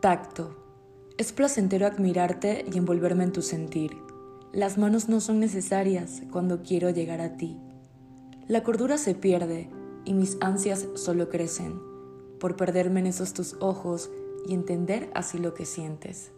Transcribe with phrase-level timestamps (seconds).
[0.00, 0.56] Tacto.
[1.18, 3.98] Es placentero admirarte y envolverme en tu sentir.
[4.50, 7.58] Las manos no son necesarias cuando quiero llegar a ti.
[8.48, 9.68] La cordura se pierde
[10.06, 11.78] y mis ansias solo crecen
[12.40, 14.10] por perderme en esos tus ojos
[14.46, 16.32] y entender así lo que sientes.